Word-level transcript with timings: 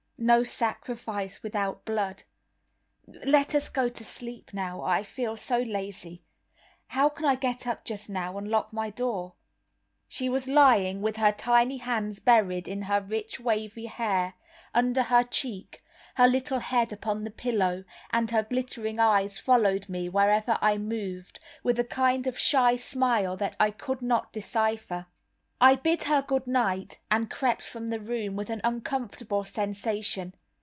No 0.23 0.43
sacrifice 0.43 1.41
without 1.41 1.83
blood. 1.83 2.21
Let 3.25 3.55
us 3.55 3.69
go 3.69 3.89
to 3.89 4.05
sleep 4.05 4.53
now; 4.53 4.83
I 4.83 5.01
feel 5.01 5.35
so 5.35 5.57
lazy. 5.61 6.21
How 6.89 7.09
can 7.09 7.25
I 7.25 7.33
get 7.33 7.65
up 7.65 7.85
just 7.85 8.07
now 8.07 8.37
and 8.37 8.47
lock 8.47 8.71
my 8.71 8.91
door?" 8.91 9.33
She 10.07 10.29
was 10.29 10.47
lying 10.47 11.01
with 11.01 11.17
her 11.17 11.31
tiny 11.31 11.77
hands 11.77 12.19
buried 12.19 12.67
in 12.67 12.83
her 12.83 13.01
rich 13.01 13.39
wavy 13.39 13.87
hair, 13.87 14.35
under 14.75 15.01
her 15.01 15.23
cheek, 15.23 15.83
her 16.13 16.27
little 16.27 16.59
head 16.59 16.93
upon 16.93 17.23
the 17.23 17.31
pillow, 17.31 17.83
and 18.11 18.29
her 18.29 18.43
glittering 18.43 18.99
eyes 18.99 19.39
followed 19.39 19.89
me 19.89 20.07
wherever 20.07 20.59
I 20.61 20.77
moved, 20.77 21.39
with 21.63 21.79
a 21.79 21.83
kind 21.83 22.27
of 22.27 22.37
shy 22.37 22.75
smile 22.75 23.35
that 23.37 23.55
I 23.59 23.71
could 23.71 24.03
not 24.03 24.31
decipher. 24.33 25.07
I 25.63 25.75
bid 25.75 26.05
her 26.05 26.23
good 26.23 26.47
night, 26.47 26.99
and 27.11 27.29
crept 27.29 27.61
from 27.61 27.89
the 27.89 27.99
room 27.99 28.35
with 28.35 28.49
an 28.49 28.61
uncomfortable 28.63 29.43
sensation. 29.43 30.33